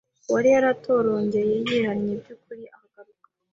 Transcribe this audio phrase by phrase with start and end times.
[0.27, 3.27] uwari waratorongeye wihannye by’ukuri akagaruka